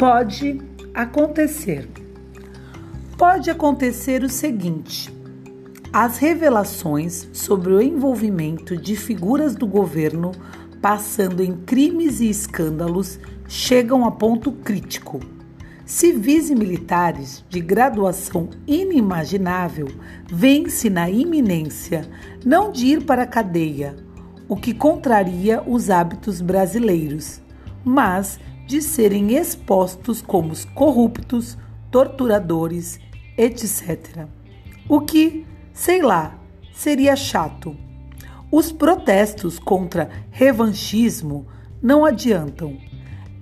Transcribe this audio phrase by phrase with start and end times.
[0.00, 0.58] Pode
[0.94, 1.86] acontecer.
[3.18, 5.14] Pode acontecer o seguinte:
[5.92, 10.32] as revelações sobre o envolvimento de figuras do governo
[10.80, 15.20] passando em crimes e escândalos chegam a ponto crítico.
[15.84, 19.88] Civis e militares de graduação inimaginável
[20.32, 22.08] vêm-se na iminência
[22.42, 23.94] não de ir para a cadeia,
[24.48, 27.42] o que contraria os hábitos brasileiros,
[27.84, 31.58] mas de serem expostos como corruptos,
[31.90, 33.00] torturadores,
[33.36, 34.28] etc.
[34.88, 36.38] O que, sei lá,
[36.72, 37.76] seria chato.
[38.48, 41.48] Os protestos contra revanchismo
[41.82, 42.78] não adiantam.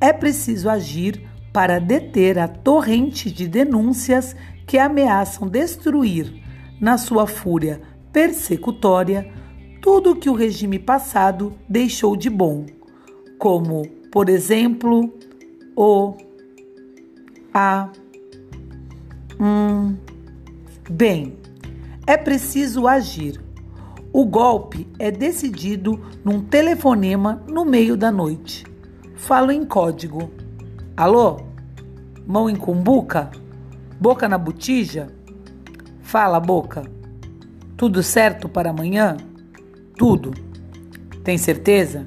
[0.00, 6.40] É preciso agir para deter a torrente de denúncias que ameaçam destruir,
[6.80, 7.80] na sua fúria
[8.12, 9.28] persecutória,
[9.82, 12.64] tudo o que o regime passado deixou de bom,
[13.40, 15.12] como, por exemplo,
[15.76, 16.16] o
[17.52, 17.90] a
[19.38, 19.94] hum,
[20.88, 21.36] bem,
[22.06, 23.38] é preciso agir.
[24.14, 28.64] O golpe é decidido num telefonema no meio da noite.
[29.16, 30.30] Falo em código.
[30.96, 31.42] Alô?
[32.26, 33.30] Mão em cumbuca?
[34.00, 35.08] Boca na botija?
[36.00, 36.84] Fala, boca.
[37.76, 39.18] Tudo certo para amanhã?
[39.94, 40.30] Tudo.
[41.22, 42.06] Tem certeza?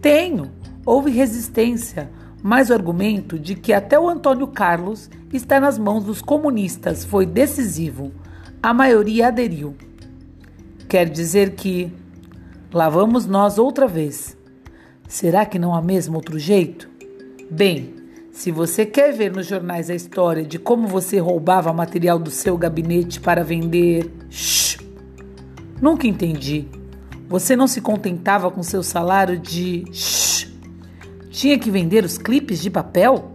[0.00, 0.62] Tenho.
[0.86, 2.10] Houve resistência,
[2.42, 7.24] mas o argumento de que até o Antônio Carlos está nas mãos dos comunistas foi
[7.24, 8.12] decisivo.
[8.62, 9.74] A maioria aderiu.
[10.88, 11.92] Quer dizer que
[12.72, 14.36] lá vamos nós outra vez.
[15.08, 16.88] Será que não há mesmo outro jeito?
[17.50, 17.94] Bem,
[18.34, 22.58] se você quer ver nos jornais a história de como você roubava material do seu
[22.58, 24.10] gabinete para vender.
[24.28, 24.78] Shhh!
[25.80, 26.66] Nunca entendi.
[27.28, 29.84] Você não se contentava com seu salário de.
[29.92, 30.53] Shhh!
[31.34, 33.32] Tinha que vender os clipes de papel?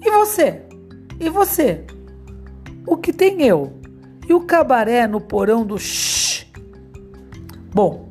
[0.00, 0.62] E você?
[1.20, 1.84] E você?
[2.86, 3.74] O que tem eu?
[4.26, 6.46] E o cabaré no porão do shhh?
[7.70, 8.08] Bom,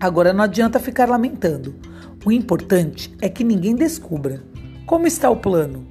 [0.00, 1.76] agora não adianta ficar lamentando.
[2.24, 4.42] O importante é que ninguém descubra.
[4.84, 5.86] Como está o plano?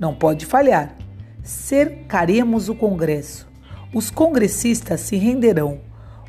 [0.00, 0.96] Não pode falhar.
[1.42, 3.46] Cercaremos o Congresso.
[3.92, 5.82] Os congressistas se renderão.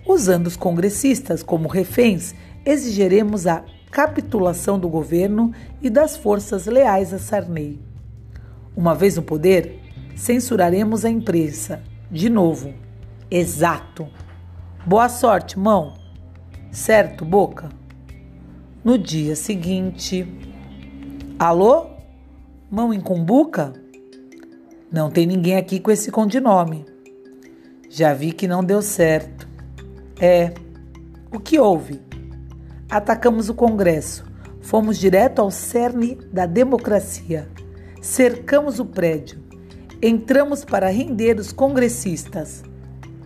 [0.05, 2.35] Usando os congressistas como reféns,
[2.65, 7.79] exigiremos a capitulação do governo e das forças leais a Sarney.
[8.75, 9.79] Uma vez no poder,
[10.15, 11.81] censuraremos a imprensa.
[12.11, 12.73] De novo.
[13.31, 14.07] Exato.
[14.85, 15.93] Boa sorte, mão.
[16.71, 17.69] Certo, boca?
[18.83, 20.27] No dia seguinte.
[21.39, 21.87] Alô?
[22.69, 23.73] Mão em cumbuca?
[24.91, 26.85] Não tem ninguém aqui com esse codinome.
[27.89, 29.47] Já vi que não deu certo.
[30.19, 30.53] É.
[31.31, 32.04] O que houve?
[32.89, 34.25] Atacamos o Congresso.
[34.61, 37.49] Fomos direto ao cerne da democracia.
[38.01, 39.43] Cercamos o prédio.
[40.01, 42.63] Entramos para render os congressistas.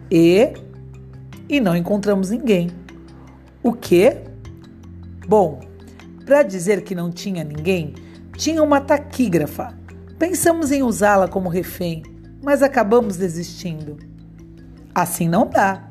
[0.09, 0.53] E.
[1.47, 2.69] E não encontramos ninguém.
[3.61, 4.23] O quê?
[5.27, 5.59] Bom,
[6.25, 7.93] para dizer que não tinha ninguém,
[8.37, 9.77] tinha uma taquígrafa.
[10.17, 12.03] Pensamos em usá-la como refém,
[12.41, 13.97] mas acabamos desistindo.
[14.93, 15.89] Assim não dá.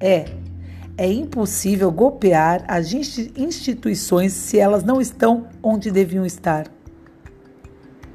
[0.00, 0.24] É,
[0.96, 6.66] é impossível golpear as instituições se elas não estão onde deviam estar.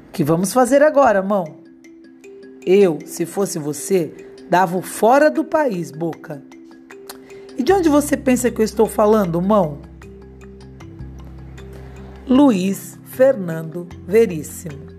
[0.08, 1.44] O que vamos fazer agora, mão?
[2.64, 4.12] Eu, se fosse você,
[4.48, 6.42] dava fora do país, boca.
[7.56, 9.78] E de onde você pensa que eu estou falando, mão?
[12.26, 14.98] Luiz Fernando Veríssimo.